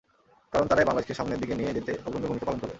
[0.53, 2.69] কারণ তারাই বাংলাদেশকে সামনের দিকে নিয়ে যেতে অগ্রণী ভূমিকা পালন করবে।